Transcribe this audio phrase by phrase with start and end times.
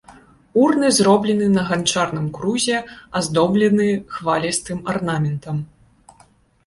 [0.61, 2.77] Урны зроблены на ганчарным крузе,
[3.21, 5.57] аздоблены хвалістым арнаментам.